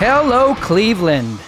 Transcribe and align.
Hello, 0.00 0.54
Cleveland. 0.54 1.40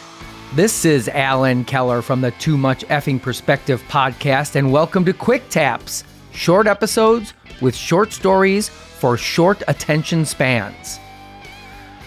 This 0.55 0.85
is 0.85 1.07
Alan 1.07 1.65
Keller 1.65 2.03
from 2.03 2.21
the 2.21 2.33
Too 2.33 2.57
Much 2.57 2.85
Effing 2.87 3.23
Perspective 3.23 3.81
podcast, 3.89 4.57
and 4.57 4.73
welcome 4.73 5.05
to 5.05 5.13
Quick 5.13 5.49
Taps, 5.51 6.03
short 6.33 6.67
episodes 6.67 7.33
with 7.61 7.77
short 7.77 8.13
stories 8.13 8.69
for 8.69 9.17
short 9.17 9.63
attention 9.69 10.25
spans. 10.25 10.99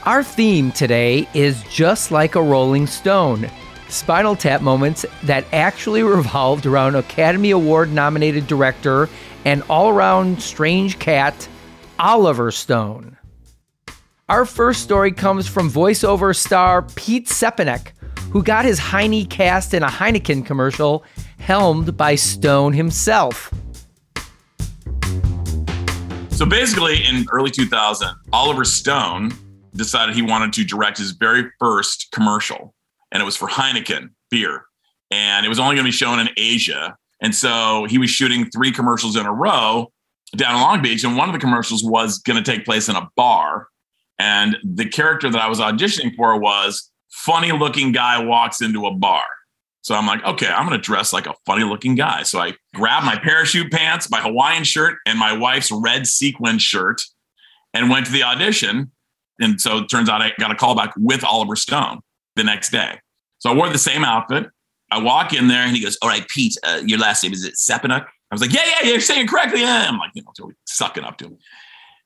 Our 0.03 0.21
theme 0.21 0.73
today 0.73 1.29
is 1.33 1.63
just 1.71 2.11
like 2.11 2.35
a 2.35 2.43
Rolling 2.43 2.87
Stone 2.87 3.49
Spinal 3.87 4.35
Tap 4.35 4.61
moments 4.61 5.05
that 5.23 5.45
actually 5.53 6.03
revolved 6.03 6.65
around 6.65 6.95
Academy 6.95 7.51
Award 7.51 7.89
nominated 7.93 8.47
director 8.47 9.07
and 9.45 9.63
all 9.69 9.87
around 9.87 10.43
strange 10.43 10.99
cat, 10.99 11.47
Oliver 11.97 12.51
Stone. 12.51 13.17
Our 14.33 14.45
first 14.45 14.81
story 14.81 15.11
comes 15.11 15.47
from 15.47 15.69
voiceover 15.69 16.35
star 16.35 16.81
Pete 16.95 17.27
Sepenuk, 17.27 17.89
who 18.31 18.41
got 18.41 18.65
his 18.65 18.79
Heine 18.79 19.27
cast 19.27 19.75
in 19.75 19.83
a 19.83 19.87
Heineken 19.87 20.43
commercial 20.43 21.03
helmed 21.37 21.95
by 21.95 22.15
Stone 22.15 22.73
himself. 22.73 23.53
So 26.31 26.47
basically, 26.47 27.05
in 27.05 27.27
early 27.31 27.51
2000, 27.51 28.09
Oliver 28.31 28.65
Stone 28.65 29.33
decided 29.75 30.15
he 30.15 30.23
wanted 30.23 30.51
to 30.53 30.63
direct 30.63 30.97
his 30.97 31.11
very 31.11 31.51
first 31.59 32.07
commercial, 32.11 32.73
and 33.11 33.21
it 33.21 33.25
was 33.25 33.37
for 33.37 33.47
Heineken 33.47 34.09
beer. 34.31 34.65
And 35.11 35.45
it 35.45 35.49
was 35.49 35.59
only 35.59 35.75
going 35.75 35.85
to 35.85 35.89
be 35.89 35.91
shown 35.91 36.19
in 36.19 36.29
Asia. 36.37 36.97
And 37.21 37.35
so 37.35 37.85
he 37.87 37.99
was 37.99 38.09
shooting 38.09 38.49
three 38.49 38.71
commercials 38.71 39.15
in 39.15 39.27
a 39.27 39.31
row 39.31 39.91
down 40.35 40.55
in 40.55 40.61
Long 40.61 40.81
Beach. 40.81 41.03
And 41.03 41.17
one 41.17 41.29
of 41.29 41.33
the 41.33 41.39
commercials 41.39 41.83
was 41.83 42.17
going 42.17 42.43
to 42.43 42.51
take 42.51 42.65
place 42.65 42.89
in 42.89 42.95
a 42.95 43.07
bar. 43.15 43.67
And 44.19 44.57
the 44.63 44.85
character 44.85 45.29
that 45.29 45.41
I 45.41 45.47
was 45.47 45.59
auditioning 45.59 46.15
for 46.15 46.39
was 46.39 46.91
funny 47.09 47.51
looking 47.51 47.91
guy 47.91 48.23
walks 48.23 48.61
into 48.61 48.85
a 48.85 48.91
bar. 48.91 49.23
So 49.81 49.95
I'm 49.95 50.07
like, 50.07 50.23
okay, 50.23 50.47
I'm 50.47 50.65
going 50.65 50.79
to 50.79 50.83
dress 50.83 51.11
like 51.11 51.27
a 51.27 51.33
funny 51.45 51.65
looking 51.65 51.95
guy. 51.95 52.23
So 52.23 52.39
I 52.39 52.53
grabbed 52.73 53.05
my 53.05 53.17
parachute 53.17 53.71
pants, 53.71 54.09
my 54.09 54.21
Hawaiian 54.21 54.63
shirt, 54.63 54.97
and 55.05 55.19
my 55.19 55.35
wife's 55.35 55.71
red 55.71 56.07
sequin 56.07 56.57
shirt 56.57 57.01
and 57.73 57.89
went 57.89 58.05
to 58.05 58.11
the 58.11 58.23
audition. 58.23 58.91
And 59.41 59.59
so 59.59 59.79
it 59.79 59.89
turns 59.89 60.07
out 60.07 60.21
I 60.21 60.31
got 60.39 60.51
a 60.51 60.55
call 60.55 60.75
back 60.75 60.93
with 60.95 61.25
Oliver 61.25 61.57
Stone 61.57 61.99
the 62.37 62.45
next 62.45 62.71
day. 62.71 62.99
So 63.39 63.51
I 63.51 63.55
wore 63.55 63.67
the 63.67 63.77
same 63.77 64.05
outfit. 64.05 64.47
I 64.89 65.01
walk 65.01 65.33
in 65.33 65.49
there 65.49 65.63
and 65.63 65.75
he 65.75 65.83
goes, 65.83 65.97
All 66.01 66.07
right, 66.07 66.25
Pete, 66.29 66.55
uh, 66.63 66.81
your 66.85 66.99
last 66.99 67.23
name 67.23 67.33
is 67.33 67.43
it 67.43 67.55
Sepenuk? 67.55 68.05
I 68.05 68.33
was 68.33 68.41
like, 68.41 68.53
Yeah, 68.53 68.63
yeah, 68.65 68.89
you're 68.89 69.01
saying 69.01 69.25
it 69.25 69.29
correctly. 69.29 69.61
Yeah. 69.61 69.87
I'm 69.89 69.97
like, 69.97 70.11
you 70.13 70.23
know, 70.23 70.51
sucking 70.65 71.03
up 71.03 71.17
to 71.17 71.25
him. 71.25 71.37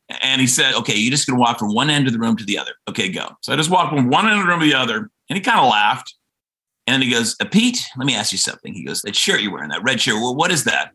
And 0.10 0.40
he 0.40 0.48
said, 0.48 0.74
Okay, 0.76 0.96
you're 0.96 1.12
just 1.12 1.28
going 1.28 1.38
to 1.38 1.42
walk 1.42 1.60
from 1.60 1.74
one 1.74 1.90
end 1.90 2.08
of 2.08 2.14
the 2.14 2.20
room 2.20 2.36
to 2.38 2.46
the 2.46 2.58
other. 2.58 2.72
Okay, 2.90 3.10
go. 3.10 3.30
So 3.42 3.54
I 3.54 3.56
just 3.56 3.70
walked 3.70 3.94
from 3.94 4.10
one 4.10 4.26
end 4.26 4.40
of 4.40 4.46
the 4.46 4.50
room 4.50 4.60
to 4.62 4.66
the 4.66 4.74
other. 4.74 5.10
And 5.30 5.38
he 5.38 5.42
kind 5.42 5.60
of 5.60 5.70
laughed. 5.70 6.14
And 6.86 7.04
he 7.04 7.12
goes, 7.12 7.36
uh, 7.42 7.46
Pete, 7.46 7.86
let 7.98 8.06
me 8.06 8.16
ask 8.16 8.32
you 8.32 8.38
something. 8.38 8.74
He 8.74 8.84
goes, 8.84 9.02
That 9.02 9.16
shirt 9.16 9.42
you're 9.42 9.52
wearing, 9.52 9.70
that 9.70 9.84
red 9.84 10.00
shirt, 10.00 10.16
well, 10.16 10.36
what 10.36 10.52
is 10.52 10.64
that? 10.66 10.92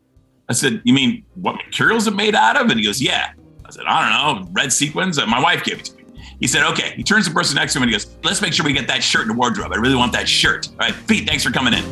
I 0.49 0.53
said, 0.53 0.81
You 0.83 0.93
mean 0.93 1.23
what 1.35 1.55
materials 1.55 2.07
it 2.07 2.15
made 2.15 2.35
out 2.35 2.55
of? 2.55 2.69
And 2.69 2.79
he 2.79 2.85
goes, 2.85 3.01
Yeah. 3.01 3.31
I 3.65 3.71
said, 3.71 3.85
I 3.87 4.33
don't 4.33 4.45
know, 4.45 4.51
red 4.53 4.73
sequins. 4.73 5.17
My 5.25 5.41
wife 5.41 5.63
gave 5.63 5.79
it 5.79 5.85
to 5.85 5.95
me. 5.95 6.03
He 6.39 6.47
said, 6.47 6.69
okay. 6.71 6.93
He 6.95 7.03
turns 7.03 7.25
to 7.25 7.29
the 7.29 7.33
person 7.33 7.55
next 7.55 7.71
to 7.71 7.79
him 7.79 7.83
and 7.83 7.89
he 7.89 7.95
goes, 7.95 8.17
let's 8.23 8.41
make 8.41 8.51
sure 8.51 8.65
we 8.65 8.73
get 8.73 8.87
that 8.87 9.01
shirt 9.01 9.21
in 9.21 9.29
the 9.29 9.33
wardrobe. 9.33 9.71
I 9.71 9.77
really 9.77 9.95
want 9.95 10.11
that 10.11 10.27
shirt. 10.27 10.67
All 10.71 10.77
right, 10.77 10.93
Pete, 11.07 11.25
thanks 11.25 11.43
for 11.43 11.51
coming 11.51 11.73
in. 11.73 11.83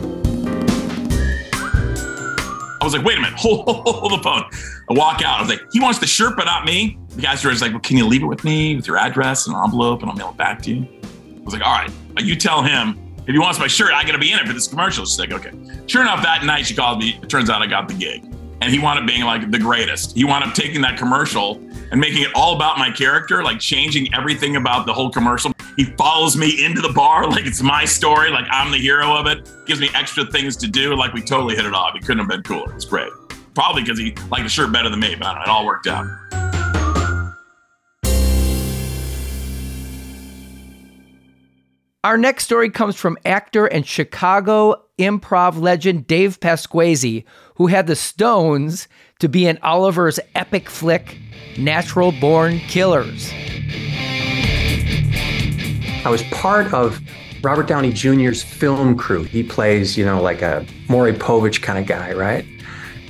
I 2.82 2.84
was 2.84 2.94
like, 2.94 3.06
wait 3.06 3.18
a 3.18 3.22
minute, 3.22 3.34
hold, 3.40 3.66
hold, 3.66 3.88
hold 3.88 4.12
the 4.12 4.24
phone. 4.24 4.44
I 4.90 4.94
walk 4.94 5.22
out. 5.22 5.38
I 5.38 5.42
was 5.42 5.50
like, 5.50 5.62
he 5.72 5.80
wants 5.80 6.00
the 6.00 6.08
shirt, 6.08 6.36
but 6.36 6.46
not 6.46 6.66
me. 6.66 6.98
The 7.16 7.22
guy's 7.22 7.44
was 7.44 7.62
like, 7.62 7.72
well, 7.72 7.82
can 7.82 7.98
you 7.98 8.08
leave 8.08 8.24
it 8.24 8.28
with 8.28 8.44
me 8.44 8.76
with 8.76 8.88
your 8.88 8.98
address 8.98 9.48
and 9.48 9.56
an 9.56 9.64
envelope 9.64 10.02
and 10.02 10.10
I'll 10.10 10.16
mail 10.16 10.30
it 10.30 10.38
back 10.38 10.62
to 10.64 10.74
you? 10.74 10.88
I 11.04 11.44
was 11.44 11.54
like, 11.54 11.66
all 11.66 11.74
right, 11.74 11.92
you 12.20 12.36
tell 12.36 12.64
him 12.64 12.98
if 13.28 13.34
he 13.34 13.40
wants 13.40 13.60
my 13.60 13.68
shirt, 13.68 13.94
I 13.94 14.04
got 14.04 14.14
to 14.14 14.18
be 14.18 14.32
in 14.32 14.40
it 14.40 14.48
for 14.48 14.54
this 14.54 14.68
commercial. 14.68 15.06
She's 15.06 15.20
like, 15.20 15.32
okay. 15.32 15.52
Sure 15.88 16.02
enough, 16.02 16.24
that 16.24 16.44
night 16.44 16.66
she 16.66 16.74
called 16.74 17.00
me. 17.00 17.20
It 17.22 17.30
turns 17.30 17.50
out 17.50 17.62
I 17.62 17.68
got 17.68 17.88
the 17.88 17.94
gig. 17.94 18.24
And 18.62 18.72
he 18.72 18.80
wound 18.80 19.00
up 19.00 19.06
being 19.06 19.24
like 19.24 19.50
the 19.52 19.60
greatest. 19.60 20.16
He 20.16 20.24
wound 20.24 20.44
up 20.44 20.54
taking 20.54 20.82
that 20.82 20.98
commercial 20.98 21.56
and 21.92 22.00
making 22.00 22.24
it 22.24 22.30
all 22.36 22.56
about 22.56 22.78
my 22.78 22.92
character, 22.92 23.44
like 23.44 23.60
changing 23.60 24.14
everything 24.14 24.56
about 24.56 24.86
the 24.86 24.94
whole 24.94 25.10
commercial. 25.10 25.52
He 25.78 25.86
follows 25.86 26.36
me 26.36 26.64
into 26.64 26.82
the 26.82 26.94
bar 26.94 27.28
like 27.30 27.46
it's 27.46 27.62
my 27.62 27.86
story, 27.86 28.30
like 28.30 28.46
I'm 28.50 28.72
the 28.72 28.78
hero 28.78 29.16
of 29.16 29.28
it. 29.28 29.50
Gives 29.66 29.80
me 29.80 29.90
extra 29.96 30.26
things 30.26 30.56
to 30.58 30.68
do, 30.68 30.96
like 30.96 31.14
we 31.14 31.22
totally 31.22 31.56
hit 31.56 31.66
it 31.66 31.74
off. 31.74 31.94
He 31.94 32.00
couldn't 32.00 32.20
have 32.20 32.28
been 32.28 32.44
cooler. 32.44 32.74
It's 32.76 32.86
great. 32.86 33.12
Probably 33.54 33.82
because 33.84 34.00
he 34.00 34.16
liked 34.30 34.44
the 34.44 34.50
shirt 34.50 34.72
better 34.72 34.90
than 34.90 35.00
me, 35.00 35.16
but 35.16 35.42
it 35.42 35.48
all 35.48 35.66
worked 35.66 35.88
out. 35.88 36.08
Our 42.04 42.18
next 42.18 42.46
story 42.46 42.72
comes 42.72 42.96
from 42.96 43.16
actor 43.26 43.68
and 43.68 43.86
Chicago 43.86 44.86
improv 44.98 45.62
legend 45.62 46.08
Dave 46.08 46.40
Pasquesi, 46.40 47.26
who 47.58 47.68
had 47.68 47.86
the 47.86 47.96
stones 47.96 48.88
to 49.20 49.30
be 49.30 49.46
in 49.46 49.60
Oliver's 49.62 50.20
epic 50.34 50.68
flick, 50.68 51.20
Natural 51.60 52.12
Born 52.12 52.58
Killers. 52.62 53.32
I 56.04 56.10
was 56.10 56.24
part 56.32 56.74
of 56.74 57.00
Robert 57.44 57.68
Downey 57.68 57.94
Jr.'s 57.94 58.42
film 58.42 58.98
crew. 58.98 59.22
He 59.22 59.44
plays, 59.44 59.96
you 59.96 60.04
know, 60.04 60.20
like 60.20 60.42
a 60.42 60.66
Maury 60.90 61.14
Povich 61.14 61.62
kind 61.62 61.78
of 61.78 61.86
guy, 61.86 62.14
right? 62.14 62.44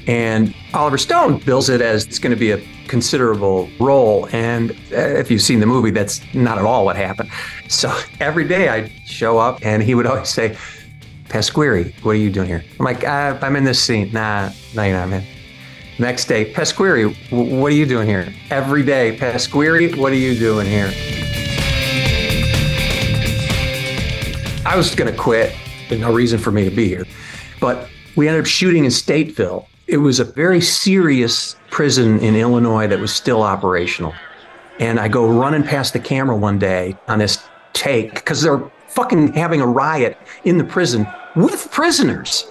And 0.08 0.54
Oliver 0.74 0.98
Stone 0.98 1.40
bills 1.40 1.70
it 1.70 1.82
as 1.82 2.06
it's 2.06 2.20
going 2.20 2.32
to 2.32 2.40
be 2.40 2.52
a 2.52 2.62
considerable 2.88 3.70
role. 3.80 4.28
And 4.32 4.72
uh, 4.92 4.98
if 4.98 5.32
you've 5.32 5.42
seen 5.42 5.60
the 5.60 5.66
movie, 5.66 5.92
that's 5.92 6.22
not 6.34 6.58
at 6.58 6.66
all 6.66 6.86
what 6.86 6.96
happened. 6.96 7.30
So 7.72 7.98
every 8.20 8.46
day 8.46 8.68
I'd 8.68 8.92
show 9.06 9.38
up 9.38 9.66
and 9.66 9.82
he 9.82 9.96
would 9.96 10.06
always 10.06 10.28
say, 10.28 10.58
Pasqueri, 11.30 11.94
what 12.04 12.12
are 12.12 12.20
you 12.20 12.30
doing 12.30 12.48
here? 12.50 12.66
I'm 12.78 12.84
like, 12.84 13.06
uh, 13.06 13.40
I'm 13.42 13.56
in 13.56 13.64
this 13.64 13.82
scene. 13.82 14.12
Nah, 14.12 14.52
no, 14.76 14.84
you're 14.84 14.98
not, 14.98 15.08
man. 15.08 15.26
Next 15.98 16.26
day, 16.26 16.52
Pasqueri, 16.52 17.16
what 17.32 17.72
are 17.72 17.76
you 17.76 17.86
doing 17.86 18.08
here? 18.08 18.34
Every 18.50 18.84
day, 18.84 19.18
Pasqueri, 19.18 19.96
what 19.96 20.12
are 20.12 20.18
you 20.18 20.38
doing 20.38 20.68
here? 20.68 20.92
I 24.66 24.76
was 24.76 24.94
going 24.94 25.12
to 25.12 25.18
quit. 25.18 25.56
There's 25.88 26.02
no 26.02 26.12
reason 26.12 26.40
for 26.40 26.52
me 26.52 26.64
to 26.64 26.76
be 26.76 26.88
here. 26.88 27.06
But 27.60 27.90
we 28.16 28.28
ended 28.28 28.42
up 28.42 28.48
shooting 28.48 28.84
in 28.84 28.92
Stateville. 28.92 29.68
It 29.92 29.98
was 29.98 30.22
a 30.22 30.24
very 30.24 30.62
serious 30.62 31.58
prison 31.70 32.18
in 32.20 32.34
Illinois 32.34 32.88
that 32.88 32.98
was 32.98 33.14
still 33.14 33.44
operational. 33.44 34.14
And 34.80 34.98
I 34.98 35.10
go 35.10 35.30
running 35.30 35.64
past 35.64 35.92
the 35.92 36.00
camera 36.00 36.38
one 36.38 36.58
day 36.58 36.98
on 37.10 37.20
this 37.20 37.44
take 37.74 38.14
because 38.14 38.42
they're 38.42 38.64
fucking 38.88 39.34
having 39.34 39.60
a 39.60 39.68
riot 39.68 40.18
in 40.46 40.58
the 40.58 40.64
prison 40.64 41.06
with 41.36 41.70
prisoners. 41.72 42.50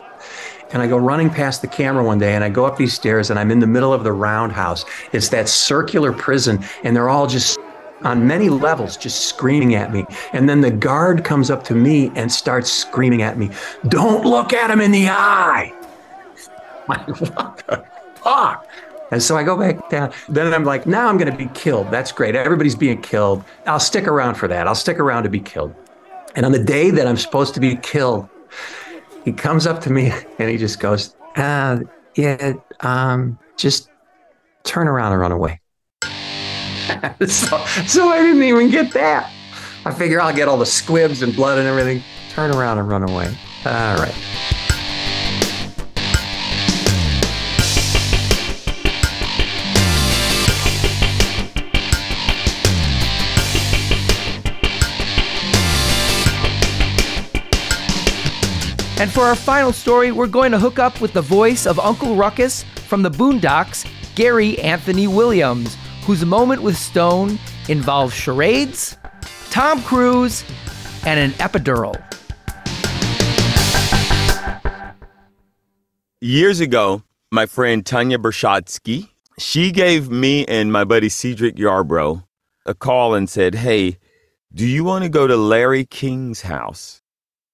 And 0.73 0.83
I 0.83 0.87
go 0.87 0.99
running 0.99 1.31
past 1.31 1.63
the 1.63 1.67
camera 1.67 2.05
one 2.05 2.19
day 2.19 2.35
and 2.35 2.45
I 2.45 2.51
go 2.51 2.67
up 2.67 2.77
these 2.77 2.93
stairs 2.93 3.31
and 3.31 3.39
I'm 3.39 3.51
in 3.51 3.59
the 3.59 3.67
middle 3.67 3.95
of 3.95 4.05
the 4.05 4.13
roundhouse. 4.13 4.85
It's 5.15 5.31
that 5.31 5.49
circular 5.49 6.13
prison 6.13 6.63
and 6.85 6.95
they're 6.95 7.09
all 7.09 7.27
just 7.27 7.59
on 8.03 8.27
many 8.27 8.51
levels 8.51 8.99
just 8.99 9.25
screaming 9.25 9.75
at 9.77 9.95
me. 9.95 10.05
And 10.35 10.47
then 10.47 10.61
the 10.61 10.71
guard 10.71 11.25
comes 11.25 11.51
up 11.51 11.65
to 11.65 11.75
me 11.75 12.13
and 12.17 12.31
starts 12.31 12.71
screaming 12.71 13.23
at 13.23 13.39
me, 13.39 13.49
Don't 13.89 14.27
look 14.27 14.53
at 14.53 14.71
him 14.71 14.83
in 14.83 14.93
the 14.93 15.09
eye. 15.09 15.73
What 16.91 17.67
the 17.67 17.85
fuck? 18.23 18.67
And 19.11 19.23
so 19.23 19.37
I 19.37 19.43
go 19.43 19.57
back 19.57 19.91
down. 19.91 20.13
Then 20.29 20.53
I'm 20.55 20.65
like, 20.65 20.87
now 20.87 21.09
I'm 21.09 21.19
going 21.19 21.31
to 21.31 21.37
be 21.37 21.51
killed. 21.53 21.91
That's 21.91 22.13
great. 22.13 22.37
Everybody's 22.37 22.77
being 22.77 23.03
killed. 23.03 23.45
I'll 23.67 23.81
stick 23.81 24.07
around 24.07 24.37
for 24.37 24.47
that. 24.49 24.69
I'll 24.69 24.75
stick 24.75 24.99
around 24.99 25.25
to 25.25 25.29
be 25.29 25.41
killed. 25.41 25.75
And 26.37 26.47
on 26.47 26.53
the 26.53 26.63
day 26.63 26.91
that 26.91 27.07
I'm 27.07 27.17
supposed 27.17 27.55
to 27.55 27.61
be 27.61 27.77
killed, 27.77 28.29
he 29.25 29.33
comes 29.33 29.67
up 29.67 29.81
to 29.83 29.91
me 29.91 30.13
and 30.39 30.49
he 30.49 30.57
just 30.57 30.79
goes, 30.79 31.17
uh, 31.37 31.81
yeah, 32.15 32.55
um, 32.81 33.39
just 33.57 33.91
turn 34.63 34.87
around 34.87 35.13
and 35.13 35.21
run 35.21 35.33
away. 35.33 35.61
so, 37.27 37.65
so 37.87 38.09
I 38.09 38.19
didn't 38.23 38.43
even 38.43 38.71
get 38.71 38.93
that. 38.93 39.33
I 39.85 39.93
figure 39.93 40.21
I'll 40.21 40.35
get 40.35 40.47
all 40.47 40.59
the 40.59 40.67
squibs 40.67 41.23
and 41.23 41.35
blood 41.35 41.59
and 41.59 41.67
everything. 41.67 42.03
Turn 42.31 42.55
around 42.55 42.79
and 42.79 42.89
run 42.89 43.03
away. 43.03 43.35
All 43.65 43.97
right. 43.97 44.60
And 59.01 59.11
for 59.11 59.23
our 59.23 59.35
final 59.35 59.73
story, 59.73 60.13
we're 60.13 60.27
going 60.27 60.53
to 60.53 60.59
hook 60.59 60.79
up 60.79 61.01
with 61.01 61.15
the 61.15 61.23
voice 61.23 61.67
of 61.67 61.81
Uncle 61.81 62.17
Ruckus 62.17 62.65
from 62.87 63.01
the 63.01 63.11
Boondocks, 63.11 63.91
Gary 64.15 64.59
Anthony 64.59 65.07
Williams, 65.07 65.75
whose 66.05 66.23
moment 66.27 66.61
with 66.61 66.77
Stone 66.77 67.39
involves 67.71 68.13
charades, 68.13 68.99
Tom 69.49 69.83
Cruise, 69.85 70.45
and 71.07 71.19
an 71.19 71.31
epidural. 71.39 71.97
Years 76.21 76.61
ago, 76.61 77.03
my 77.33 77.47
friend 77.47 77.87
Tanya 77.87 78.19
Bershadsky, 78.19 79.09
she 79.39 79.73
gave 79.73 80.11
me 80.11 80.45
and 80.45 80.71
my 80.71 80.85
buddy 80.85 81.09
Cedric 81.09 81.57
Yarbrough 81.57 82.23
a 82.67 82.75
call 82.75 83.15
and 83.15 83.31
said, 83.31 83.55
Hey, 83.55 83.97
Do 84.53 84.67
you 84.67 84.85
want 84.85 85.05
to 85.05 85.09
go 85.09 85.27
to 85.27 85.39
Larry 85.39 85.87
King's 85.87 86.43
house 86.43 87.01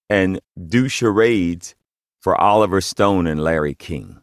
and 0.09 0.41
do 0.69 0.89
charades 0.89 1.75
for 2.21 2.41
Oliver 2.41 2.81
Stone 2.81 3.27
and 3.27 3.43
Larry 3.43 3.75
King? 3.75 4.21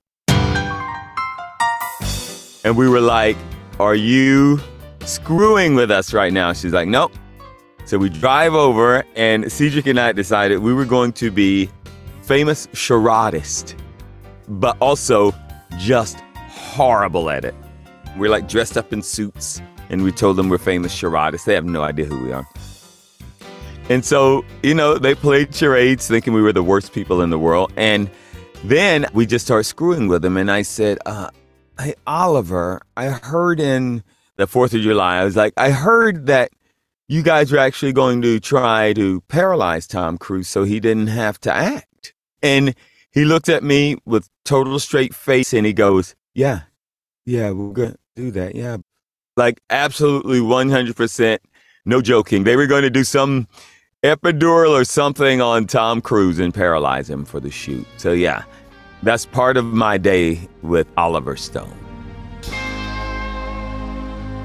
And 2.66 2.78
we 2.78 2.88
were 2.88 3.02
like, 3.02 3.38
Are 3.80 3.96
you 3.96 4.60
screwing 5.06 5.76
with 5.76 5.92
us 5.92 6.14
right 6.14 6.32
now? 6.32 6.54
She's 6.54 6.74
like, 6.74 6.88
Nope. 6.88 7.14
So 7.86 7.98
we 7.98 8.10
drive 8.10 8.54
over, 8.54 9.04
and 9.16 9.52
Cedric 9.52 9.88
and 9.88 10.00
I 10.00 10.14
decided 10.14 10.60
we 10.60 10.74
were 10.74 10.86
going 10.86 11.12
to 11.14 11.30
be 11.30 11.70
famous 12.22 12.68
charadist, 12.68 13.76
but 14.48 14.78
also 14.80 15.34
just 15.78 16.18
horrible 16.48 17.30
at 17.30 17.44
it. 17.44 17.54
We're 18.18 18.30
like 18.30 18.48
dressed 18.48 18.78
up 18.78 18.94
in 18.94 19.02
suits, 19.02 19.62
and 19.90 20.02
we 20.02 20.14
told 20.14 20.38
them 20.38 20.48
we're 20.48 20.60
famous 20.60 20.96
charadists. 20.96 21.44
They 21.44 21.56
have 21.56 21.66
no 21.66 21.82
idea 21.82 22.06
who 22.06 22.24
we 22.24 22.32
are. 22.32 22.48
And 23.90 24.04
so, 24.04 24.46
you 24.64 24.74
know, 24.74 24.98
they 24.98 25.14
played 25.14 25.54
charades 25.54 26.08
thinking 26.08 26.34
we 26.34 26.42
were 26.42 26.54
the 26.54 26.64
worst 26.64 26.94
people 26.94 27.22
in 27.22 27.30
the 27.30 27.40
world. 27.40 27.72
And 27.76 28.10
then 28.64 29.06
we 29.14 29.26
just 29.26 29.46
started 29.46 29.66
screwing 29.66 30.08
with 30.08 30.22
them. 30.22 30.38
And 30.38 30.50
I 30.50 30.62
said, 30.62 31.00
uh, 31.06 31.30
Hey, 31.80 31.96
Oliver, 32.08 32.82
I 32.96 33.10
heard 33.10 33.60
in 33.60 34.04
the 34.38 34.48
4th 34.48 34.74
of 34.74 34.82
July, 34.82 35.18
I 35.18 35.24
was 35.24 35.36
like, 35.36 35.54
I 35.58 35.72
heard 35.72 36.28
that 36.28 36.52
you 37.08 37.24
guys 37.24 37.52
were 37.52 37.58
actually 37.58 37.94
going 37.94 38.22
to 38.22 38.40
try 38.40 38.94
to 38.94 39.22
paralyze 39.22 39.88
Tom 39.88 40.18
Cruise 40.18 40.48
so 40.48 40.64
he 40.64 40.80
didn't 40.80 41.08
have 41.08 41.40
to 41.42 41.52
act. 41.52 42.14
And 42.42 42.76
he 43.12 43.26
looked 43.26 43.50
at 43.50 43.64
me 43.64 43.98
with 44.06 44.30
total 44.46 44.80
straight 44.80 45.14
face 45.14 45.54
and 45.54 45.66
he 45.66 45.74
goes, 45.74 46.16
Yeah, 46.34 46.62
yeah, 47.26 47.52
we're 47.52 47.74
going 47.74 47.92
to 47.92 47.98
do 48.16 48.32
that. 48.32 48.56
Yeah. 48.56 48.78
Like, 49.36 49.62
absolutely 49.70 50.40
100%, 50.40 51.40
no 51.86 52.02
joking. 52.02 52.44
They 52.44 52.56
were 52.56 52.68
going 52.68 52.84
to 52.84 52.90
do 52.90 53.04
some 53.04 53.48
epidural 54.04 54.72
or 54.72 54.84
something 54.84 55.42
on 55.42 55.66
Tom 55.66 56.02
Cruise 56.02 56.38
and 56.38 56.54
paralyze 56.54 57.10
him 57.10 57.24
for 57.24 57.40
the 57.40 57.50
shoot. 57.50 57.88
So, 57.98 58.12
yeah, 58.12 58.44
that's 59.02 59.26
part 59.26 59.58
of 59.58 59.66
my 59.66 59.98
day 59.98 60.48
with 60.62 60.88
Oliver 60.98 61.36
Stone. 61.38 61.74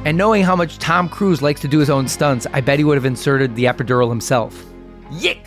And 0.04 0.16
knowing 0.16 0.44
how 0.44 0.54
much 0.56 0.78
Tom 0.78 1.08
Cruise 1.08 1.42
likes 1.42 1.60
to 1.60 1.68
do 1.68 1.80
his 1.80 1.90
own 1.90 2.06
stunts, 2.06 2.46
I 2.52 2.60
bet 2.60 2.78
he 2.78 2.84
would 2.84 2.96
have 2.96 3.04
inserted 3.04 3.56
the 3.56 3.64
epidural 3.64 4.08
himself. 4.08 4.64
Yick! 5.10 5.44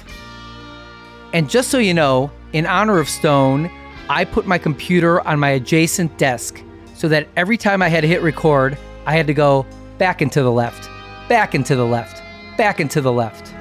And 1.34 1.50
just 1.50 1.70
so 1.70 1.78
you 1.78 1.94
know, 1.94 2.30
in 2.52 2.66
honor 2.66 3.00
of 3.00 3.08
Stone, 3.08 3.72
I 4.10 4.26
put 4.26 4.46
my 4.46 4.58
computer 4.58 5.26
on 5.26 5.40
my 5.40 5.52
adjacent 5.52 6.18
desk 6.18 6.62
so 6.96 7.08
that 7.08 7.30
every 7.38 7.58
time 7.58 7.82
I 7.82 7.88
had 7.88 8.02
to 8.02 8.08
hit 8.08 8.22
record, 8.22 8.78
I 9.06 9.16
had 9.16 9.26
to 9.28 9.34
go 9.34 9.66
back 9.98 10.22
and 10.22 10.32
to 10.34 10.44
the 10.44 10.52
left, 10.52 10.90
back 11.30 11.54
and 11.54 11.66
to 11.66 11.76
the 11.78 11.86
left, 11.86 12.22
back 12.58 12.82
and 12.82 12.92
to 12.92 13.00
the 13.00 13.12
left. 13.12 13.54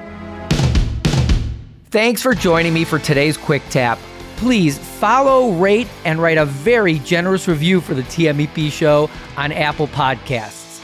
Thanks 1.91 2.21
for 2.21 2.33
joining 2.33 2.73
me 2.73 2.85
for 2.85 2.99
today's 2.99 3.35
Quick 3.35 3.61
Tap. 3.69 3.99
Please 4.37 4.77
follow, 4.77 5.51
rate, 5.51 5.89
and 6.05 6.21
write 6.21 6.37
a 6.37 6.45
very 6.45 6.99
generous 6.99 7.49
review 7.49 7.81
for 7.81 7.93
the 7.93 8.03
TMEP 8.03 8.71
show 8.71 9.09
on 9.35 9.51
Apple 9.51 9.87
Podcasts. 9.87 10.81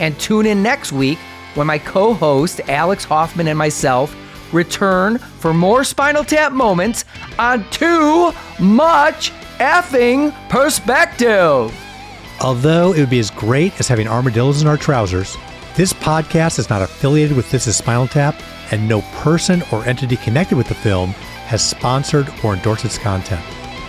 And 0.00 0.18
tune 0.18 0.46
in 0.46 0.62
next 0.62 0.92
week 0.92 1.18
when 1.56 1.66
my 1.66 1.76
co 1.76 2.14
host, 2.14 2.62
Alex 2.68 3.04
Hoffman, 3.04 3.48
and 3.48 3.58
myself 3.58 4.16
return 4.50 5.18
for 5.18 5.52
more 5.52 5.84
Spinal 5.84 6.24
Tap 6.24 6.52
moments 6.52 7.04
on 7.38 7.68
Too 7.68 8.32
Much 8.58 9.32
Effing 9.58 10.32
Perspective. 10.48 11.70
Although 12.40 12.94
it 12.94 13.00
would 13.00 13.10
be 13.10 13.18
as 13.18 13.30
great 13.30 13.78
as 13.78 13.88
having 13.88 14.08
armadillos 14.08 14.62
in 14.62 14.68
our 14.68 14.78
trousers, 14.78 15.36
this 15.76 15.92
podcast 15.92 16.58
is 16.58 16.68
not 16.68 16.82
affiliated 16.82 17.36
with 17.36 17.50
This 17.50 17.66
is 17.66 17.76
Spinal 17.76 18.06
Tap, 18.06 18.34
and 18.70 18.88
no 18.88 19.00
person 19.22 19.62
or 19.72 19.84
entity 19.84 20.16
connected 20.16 20.56
with 20.56 20.68
the 20.68 20.74
film 20.74 21.10
has 21.46 21.66
sponsored 21.66 22.28
or 22.44 22.54
endorsed 22.54 22.84
its 22.84 22.98
content. 22.98 23.44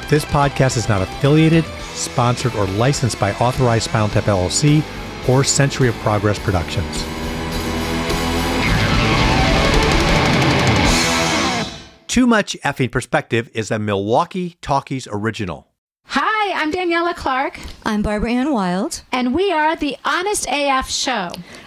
This 0.09 0.25
podcast 0.25 0.77
is 0.77 0.89
not 0.89 1.01
affiliated, 1.01 1.63
sponsored, 1.93 2.55
or 2.55 2.65
licensed 2.67 3.19
by 3.19 3.33
Authorized 3.33 3.85
Spinal 3.85 4.09
Tap 4.09 4.25
LLC 4.25 4.83
or 5.29 5.43
Century 5.43 5.87
of 5.87 5.95
Progress 5.95 6.39
Productions. 6.39 7.03
Too 12.07 12.27
Much 12.27 12.57
Effing 12.65 12.91
Perspective 12.91 13.49
is 13.53 13.71
a 13.71 13.79
Milwaukee 13.79 14.57
Talkies 14.61 15.07
original. 15.09 15.67
Hi, 16.07 16.51
I'm 16.61 16.69
Daniela 16.73 17.15
Clark, 17.15 17.57
I'm 17.85 18.01
Barbara 18.01 18.31
Ann 18.33 18.51
Wild. 18.53 19.03
and 19.13 19.33
we 19.33 19.49
are 19.49 19.77
the 19.77 19.95
Honest 20.03 20.45
AF 20.49 20.89
Show. 20.89 21.29